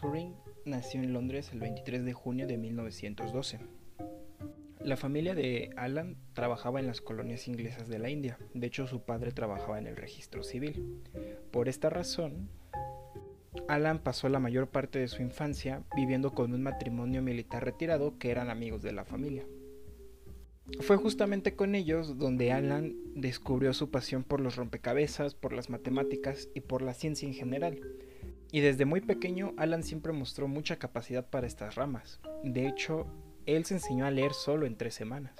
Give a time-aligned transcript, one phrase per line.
[0.00, 0.32] Turing
[0.64, 3.58] nació en Londres el 23 de junio de 1912.
[4.80, 9.02] La familia de Alan trabajaba en las colonias inglesas de la India, de hecho su
[9.02, 11.02] padre trabajaba en el registro civil.
[11.50, 12.48] Por esta razón,
[13.66, 18.30] Alan pasó la mayor parte de su infancia viviendo con un matrimonio militar retirado que
[18.30, 19.46] eran amigos de la familia.
[20.80, 26.50] Fue justamente con ellos donde Alan descubrió su pasión por los rompecabezas, por las matemáticas
[26.54, 27.80] y por la ciencia en general.
[28.50, 32.20] Y desde muy pequeño Alan siempre mostró mucha capacidad para estas ramas.
[32.42, 33.06] De hecho,
[33.46, 35.36] él se enseñó a leer solo en tres semanas.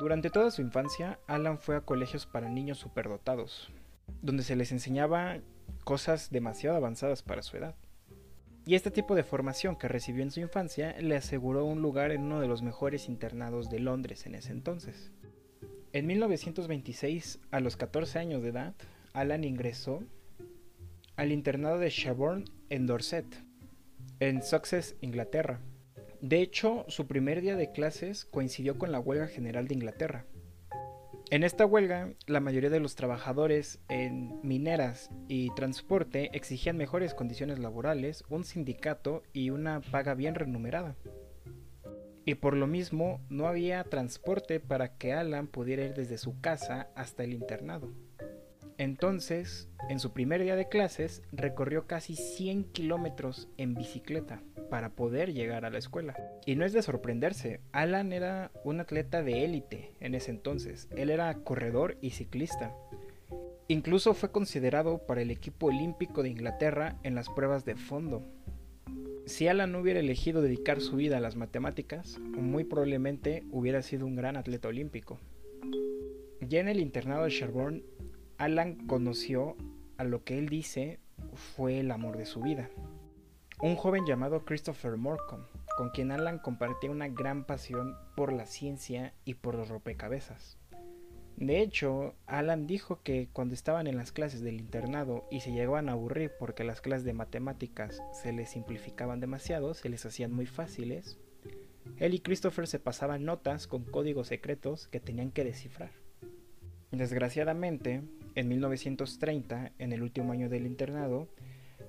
[0.00, 3.70] Durante toda su infancia, Alan fue a colegios para niños superdotados,
[4.22, 5.38] donde se les enseñaba
[5.84, 7.76] cosas demasiado avanzadas para su edad.
[8.64, 12.22] Y este tipo de formación que recibió en su infancia le aseguró un lugar en
[12.22, 15.10] uno de los mejores internados de Londres en ese entonces.
[15.92, 18.74] En 1926, a los 14 años de edad,
[19.12, 20.02] Alan ingresó
[21.16, 23.26] al internado de Sherborne en Dorset,
[24.20, 25.60] en Sussex, Inglaterra.
[26.20, 30.24] De hecho, su primer día de clases coincidió con la huelga general de Inglaterra.
[31.30, 37.58] En esta huelga, la mayoría de los trabajadores en mineras y transporte exigían mejores condiciones
[37.58, 40.94] laborales, un sindicato y una paga bien remunerada.
[42.24, 46.90] Y por lo mismo, no había transporte para que Alan pudiera ir desde su casa
[46.94, 47.90] hasta el internado.
[48.82, 55.32] Entonces, en su primer día de clases, recorrió casi 100 kilómetros en bicicleta para poder
[55.32, 56.16] llegar a la escuela.
[56.46, 60.88] Y no es de sorprenderse, Alan era un atleta de élite en ese entonces.
[60.96, 62.74] Él era corredor y ciclista.
[63.68, 68.24] Incluso fue considerado para el equipo olímpico de Inglaterra en las pruebas de fondo.
[69.26, 74.16] Si Alan hubiera elegido dedicar su vida a las matemáticas, muy probablemente hubiera sido un
[74.16, 75.20] gran atleta olímpico.
[76.48, 77.84] Ya en el internado de Sherborne,
[78.42, 79.54] Alan conoció
[79.98, 80.98] a lo que él dice
[81.32, 82.68] fue el amor de su vida.
[83.60, 85.44] Un joven llamado Christopher Morcom,
[85.76, 90.58] con quien Alan compartía una gran pasión por la ciencia y por los rompecabezas.
[91.36, 95.88] De hecho, Alan dijo que cuando estaban en las clases del internado y se llegaban
[95.88, 100.46] a aburrir porque las clases de matemáticas se les simplificaban demasiado, se les hacían muy
[100.46, 101.16] fáciles,
[101.98, 105.92] él y Christopher se pasaban notas con códigos secretos que tenían que descifrar.
[106.90, 108.02] Desgraciadamente,
[108.34, 111.28] en 1930, en el último año del internado,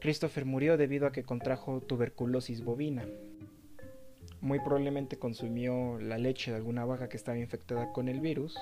[0.00, 3.04] Christopher murió debido a que contrajo tuberculosis bovina.
[4.40, 8.56] Muy probablemente consumió la leche de alguna vaca que estaba infectada con el virus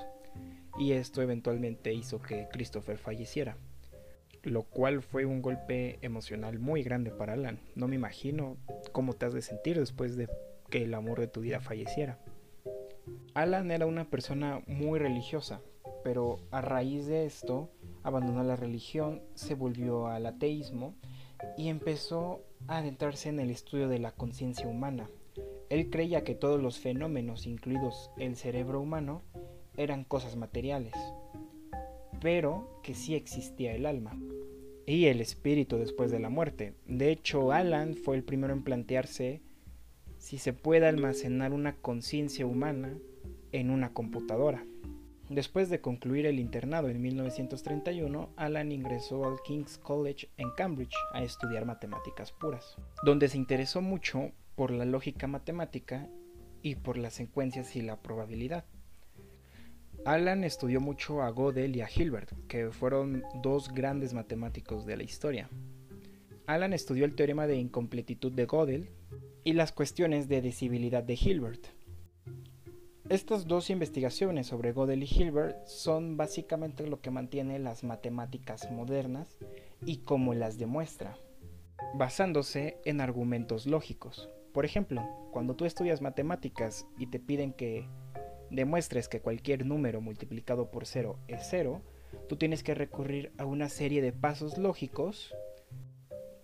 [0.78, 3.56] y esto eventualmente hizo que Christopher falleciera,
[4.42, 7.58] lo cual fue un golpe emocional muy grande para Alan.
[7.74, 8.56] No me imagino
[8.92, 10.28] cómo te has de sentir después de
[10.70, 12.18] que el amor de tu vida falleciera.
[13.34, 15.60] Alan era una persona muy religiosa,
[16.04, 17.70] pero a raíz de esto
[18.02, 20.94] abandonó la religión, se volvió al ateísmo
[21.56, 25.10] y empezó a adentrarse en el estudio de la conciencia humana.
[25.70, 29.22] Él creía que todos los fenómenos, incluidos el cerebro humano,
[29.76, 30.94] eran cosas materiales,
[32.20, 34.16] pero que sí existía el alma
[34.86, 36.74] y el espíritu después de la muerte.
[36.86, 39.40] De hecho, Alan fue el primero en plantearse
[40.18, 42.96] si se puede almacenar una conciencia humana
[43.52, 44.64] en una computadora.
[45.30, 51.22] Después de concluir el internado en 1931, Alan ingresó al King's College en Cambridge a
[51.22, 56.08] estudiar matemáticas puras, donde se interesó mucho por la lógica matemática
[56.60, 58.64] y por las secuencias y la probabilidad.
[60.04, 65.02] Alan estudió mucho a Gödel y a Hilbert, que fueron dos grandes matemáticos de la
[65.02, 65.48] historia.
[66.46, 68.90] Alan estudió el teorema de incompletitud de Gödel
[69.44, 71.68] y las cuestiones de decibilidad de Hilbert.
[73.10, 79.36] Estas dos investigaciones sobre Gödel y Hilbert son básicamente lo que mantiene las matemáticas modernas
[79.84, 81.18] y cómo las demuestra,
[81.96, 84.30] basándose en argumentos lógicos.
[84.54, 87.86] Por ejemplo, cuando tú estudias matemáticas y te piden que
[88.50, 91.82] demuestres que cualquier número multiplicado por cero es cero,
[92.26, 95.34] tú tienes que recurrir a una serie de pasos lógicos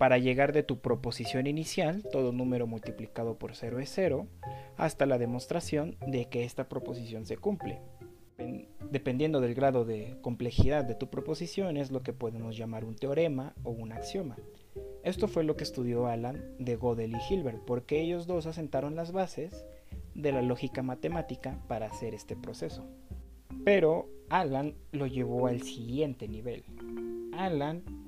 [0.00, 4.26] para llegar de tu proposición inicial, todo número multiplicado por 0 es 0,
[4.78, 7.82] hasta la demostración de que esta proposición se cumple.
[8.90, 13.52] Dependiendo del grado de complejidad de tu proposición es lo que podemos llamar un teorema
[13.62, 14.38] o un axioma.
[15.04, 19.12] Esto fue lo que estudió Alan de Gödel y Hilbert, porque ellos dos asentaron las
[19.12, 19.66] bases
[20.14, 22.86] de la lógica matemática para hacer este proceso.
[23.66, 26.64] Pero Alan lo llevó al siguiente nivel.
[27.34, 27.99] Alan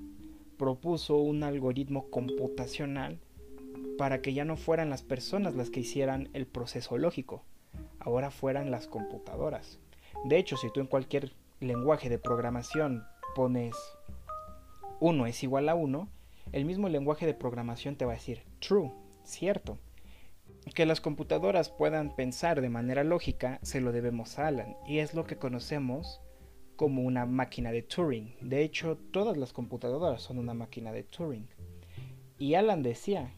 [0.58, 3.18] propuso un algoritmo computacional
[3.98, 7.42] para que ya no fueran las personas las que hicieran el proceso lógico,
[8.00, 9.78] ahora fueran las computadoras.
[10.24, 13.04] De hecho, si tú en cualquier lenguaje de programación
[13.34, 13.74] pones
[15.00, 16.08] 1 es igual a 1,
[16.52, 18.92] el mismo lenguaje de programación te va a decir, true,
[19.24, 19.78] cierto.
[20.74, 25.14] Que las computadoras puedan pensar de manera lógica se lo debemos a Alan, y es
[25.14, 26.20] lo que conocemos
[26.82, 28.34] como una máquina de Turing.
[28.40, 31.46] De hecho, todas las computadoras son una máquina de Turing.
[32.40, 33.32] Y Alan decía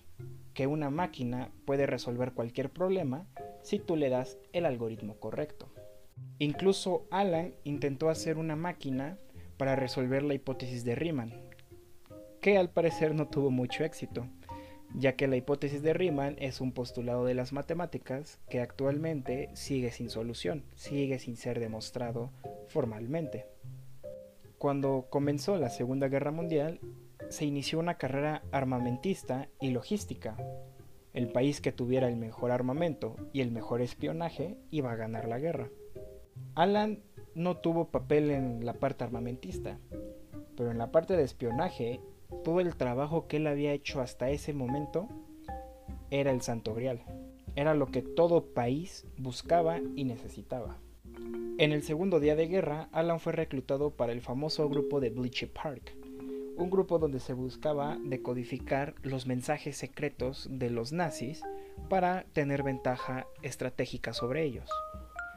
[0.55, 3.27] que una máquina puede resolver cualquier problema
[3.63, 5.69] si tú le das el algoritmo correcto.
[6.39, 9.19] Incluso Alan intentó hacer una máquina
[9.59, 11.35] para resolver la hipótesis de Riemann,
[12.41, 14.27] que al parecer no tuvo mucho éxito,
[14.95, 19.91] ya que la hipótesis de Riemann es un postulado de las matemáticas que actualmente sigue
[19.91, 22.31] sin solución, sigue sin ser demostrado
[22.69, 23.47] formalmente.
[24.59, 26.81] Cuando comenzó la Segunda Guerra Mundial,
[27.29, 30.37] se inició una carrera armamentista y logística.
[31.13, 35.39] El país que tuviera el mejor armamento y el mejor espionaje iba a ganar la
[35.39, 35.69] guerra.
[36.55, 37.03] Alan
[37.35, 39.79] no tuvo papel en la parte armamentista,
[40.57, 42.01] pero en la parte de espionaje,
[42.45, 45.09] todo el trabajo que él había hecho hasta ese momento
[46.11, 47.03] era el Santo Grial.
[47.57, 50.77] Era lo que todo país buscaba y necesitaba.
[51.59, 55.51] En el segundo día de guerra, Alan fue reclutado para el famoso grupo de Bleacher
[55.51, 55.97] Park,
[56.57, 61.43] un grupo donde se buscaba decodificar los mensajes secretos de los nazis
[61.89, 64.69] para tener ventaja estratégica sobre ellos.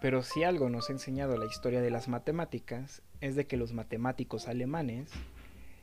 [0.01, 3.74] Pero si algo nos ha enseñado la historia de las matemáticas es de que los
[3.74, 5.12] matemáticos alemanes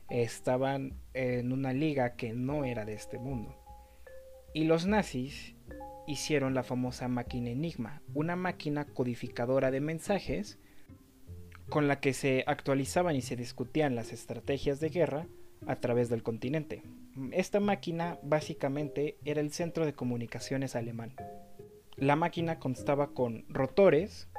[0.09, 3.55] estaban en una liga que no era de este mundo.
[4.53, 5.55] Y los nazis
[6.07, 10.59] hicieron la famosa máquina Enigma, una máquina codificadora de mensajes
[11.69, 15.27] con la que se actualizaban y se discutían las estrategias de guerra
[15.67, 16.83] a través del continente.
[17.31, 21.15] Esta máquina básicamente era el centro de comunicaciones alemán.
[21.95, 24.29] La máquina constaba con rotores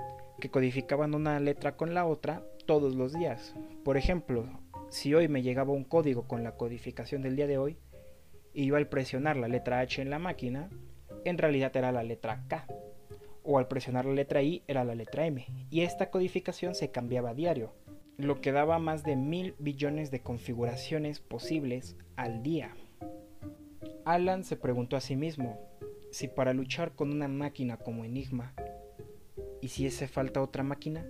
[0.41, 3.55] que codificaban una letra con la otra todos los días.
[3.85, 4.47] Por ejemplo,
[4.89, 7.79] si hoy me llegaba un código con la codificación del día de hoy,
[8.53, 10.71] y al presionar la letra H en la máquina,
[11.25, 12.67] en realidad era la letra K.
[13.43, 15.47] O al presionar la letra I era la letra M.
[15.71, 17.75] Y esta codificación se cambiaba a diario,
[18.17, 22.75] lo que daba más de mil billones de configuraciones posibles al día.
[24.05, 25.61] Alan se preguntó a sí mismo,
[26.11, 28.55] si para luchar con una máquina como Enigma,
[29.61, 31.07] ¿y si hace falta otra máquina?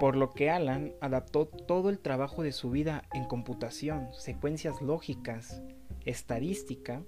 [0.00, 5.62] Por lo que Alan adaptó todo el trabajo de su vida en computación, secuencias lógicas,
[6.04, 7.02] estadística,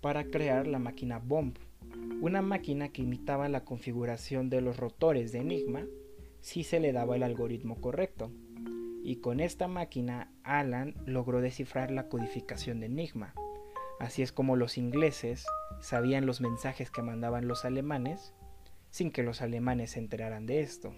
[0.00, 1.56] para crear la máquina Bomb,
[2.20, 5.86] una máquina que imitaba la configuración de los rotores de Enigma
[6.40, 8.30] si se le daba el algoritmo correcto.
[9.02, 13.34] Y con esta máquina Alan logró descifrar la codificación de Enigma.
[13.98, 15.46] Así es como los ingleses
[15.80, 18.34] sabían los mensajes que mandaban los alemanes
[18.90, 20.92] sin que los alemanes se enteraran de esto.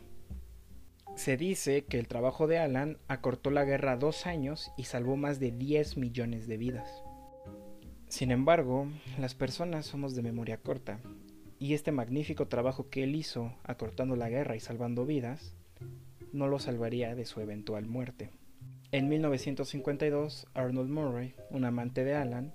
[1.20, 5.38] Se dice que el trabajo de Alan acortó la guerra dos años y salvó más
[5.38, 7.04] de 10 millones de vidas.
[8.08, 8.88] Sin embargo,
[9.18, 10.98] las personas somos de memoria corta,
[11.58, 15.54] y este magnífico trabajo que él hizo acortando la guerra y salvando vidas,
[16.32, 18.30] no lo salvaría de su eventual muerte.
[18.90, 22.54] En 1952, Arnold Murray, un amante de Alan,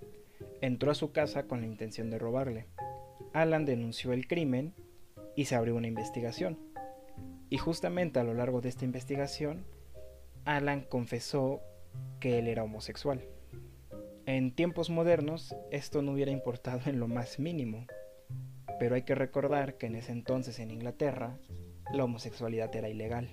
[0.62, 2.66] entró a su casa con la intención de robarle.
[3.32, 4.74] Alan denunció el crimen
[5.36, 6.58] y se abrió una investigación.
[7.56, 9.64] Y justamente a lo largo de esta investigación,
[10.44, 11.62] Alan confesó
[12.20, 13.24] que él era homosexual.
[14.26, 17.88] En tiempos modernos esto no hubiera importado en lo más mínimo,
[18.78, 21.38] pero hay que recordar que en ese entonces en Inglaterra
[21.94, 23.30] la homosexualidad era ilegal,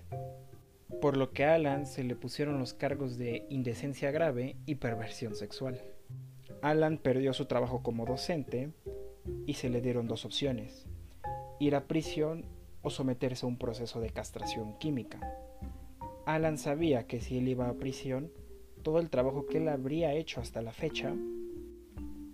[1.01, 5.35] por lo que a Alan se le pusieron los cargos de indecencia grave y perversión
[5.35, 5.83] sexual.
[6.61, 8.71] Alan perdió su trabajo como docente
[9.47, 10.87] y se le dieron dos opciones,
[11.59, 15.21] ir a prisión o someterse a un proceso de castración química.
[16.27, 18.31] Alan sabía que si él iba a prisión,
[18.83, 21.15] todo el trabajo que él habría hecho hasta la fecha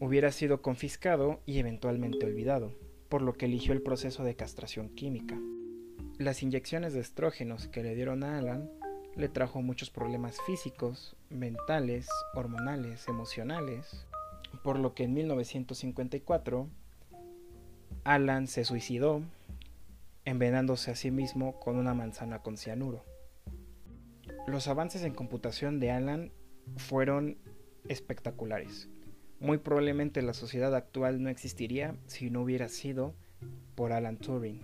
[0.01, 2.73] hubiera sido confiscado y eventualmente olvidado,
[3.09, 5.39] por lo que eligió el proceso de castración química.
[6.19, 8.71] Las inyecciones de estrógenos que le dieron a Alan
[9.17, 14.07] le trajo muchos problemas físicos, mentales, hormonales, emocionales,
[14.63, 16.69] por lo que en 1954
[18.05, 19.23] Alan se suicidó
[20.29, 23.05] envenándose a sí mismo con una manzana con cianuro.
[24.47, 26.33] Los avances en computación de Alan
[26.77, 27.39] fueron
[27.89, 28.91] espectaculares.
[29.41, 33.15] Muy probablemente la sociedad actual no existiría si no hubiera sido
[33.75, 34.61] por Alan Turing.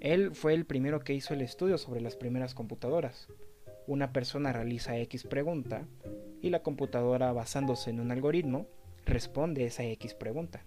[0.00, 3.28] Él fue el primero que hizo el estudio sobre las primeras computadoras.
[3.86, 5.86] Una persona realiza X pregunta
[6.40, 8.66] y la computadora basándose en un algoritmo
[9.04, 10.64] responde esa X pregunta.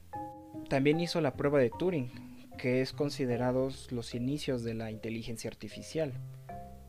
[0.70, 2.12] También hizo la prueba de Turing,
[2.60, 6.12] que es considerados los inicios de la inteligencia artificial.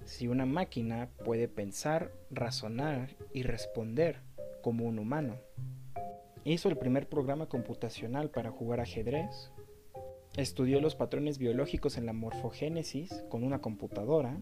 [0.04, 4.20] Si una máquina puede pensar, razonar y responder
[4.62, 5.36] como un humano.
[6.44, 9.52] hizo el primer programa computacional para jugar ajedrez,
[10.36, 14.40] estudió los patrones biológicos en la morfogénesis con una computadora,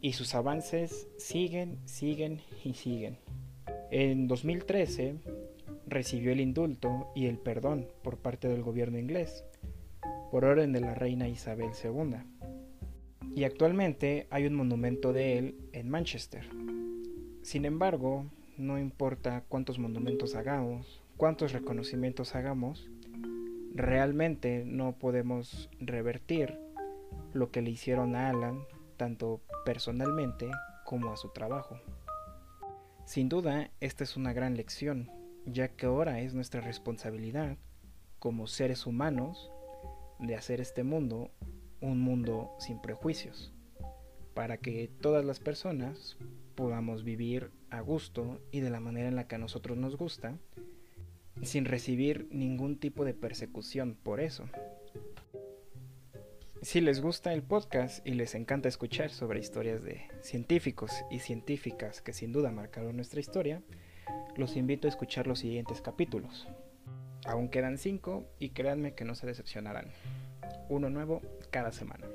[0.00, 3.18] y sus avances siguen, siguen y siguen.
[3.90, 5.16] En 2013
[5.86, 9.44] recibió el indulto y el perdón por parte del gobierno inglés,
[10.30, 12.16] por orden de la reina Isabel II.
[13.34, 16.48] Y actualmente hay un monumento de él en Manchester.
[17.42, 22.90] Sin embargo, no importa cuántos monumentos hagamos, cuántos reconocimientos hagamos,
[23.74, 26.58] realmente no podemos revertir
[27.32, 28.60] lo que le hicieron a Alan,
[28.96, 30.50] tanto personalmente
[30.84, 31.78] como a su trabajo.
[33.04, 35.10] Sin duda, esta es una gran lección,
[35.46, 37.56] ya que ahora es nuestra responsabilidad,
[38.18, 39.50] como seres humanos,
[40.20, 41.30] de hacer este mundo
[41.80, 43.52] un mundo sin prejuicios,
[44.34, 46.16] para que todas las personas
[46.54, 50.38] podamos vivir a gusto y de la manera en la que a nosotros nos gusta,
[51.42, 54.44] sin recibir ningún tipo de persecución por eso.
[56.62, 62.02] Si les gusta el podcast y les encanta escuchar sobre historias de científicos y científicas
[62.02, 63.62] que sin duda marcaron nuestra historia,
[64.36, 66.46] los invito a escuchar los siguientes capítulos.
[67.26, 69.86] Aún quedan cinco y créanme que no se decepcionarán.
[70.68, 72.06] Uno nuevo cada semana.